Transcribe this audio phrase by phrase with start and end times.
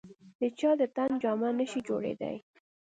[0.39, 2.37] د چا د تن جامه نه شي جوړېدای.